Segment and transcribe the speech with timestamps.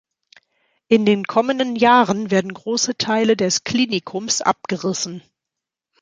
[0.87, 5.21] In den kommenden Jahren werden große Teile des Klinikums abgerissen.